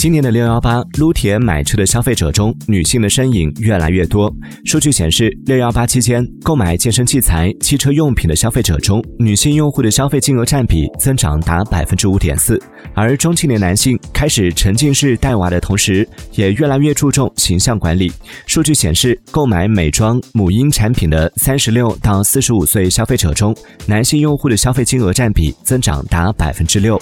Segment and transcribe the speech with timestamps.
[0.00, 4.34] 今年的六幺八撸铁买车的消费者中女性的身影越来越多。
[4.64, 12.58] 数据显示六幺八期间购买健身器材汽车用品的消费者中女性用户的消费金额占比增长达百分之五点四
[12.94, 18.10] 而中青年男性开始沉浸式带娃的同时也越来越注重形象管理。
[18.46, 23.54] 数据显示购买美妆母婴产品的三十六到四十五岁消费者中
[23.84, 26.98] 男性用户的消费金额占比增长达百分之六